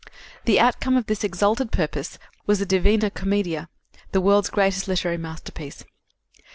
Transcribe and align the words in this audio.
The 0.45 0.59
outcome 0.59 0.97
of 0.97 1.05
this 1.05 1.23
exalted 1.23 1.71
purpose 1.71 2.17
was 2.47 2.57
the 2.57 2.65
Divina 2.65 3.11
Commedia, 3.11 3.69
the 4.13 4.19
world's 4.21 4.49
greatest 4.49 4.87
literary 4.87 5.17
masterpiece. 5.19 5.83